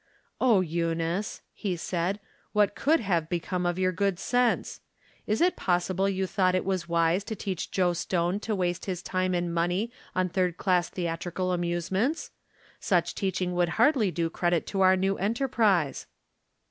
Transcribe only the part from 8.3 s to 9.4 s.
to waste his time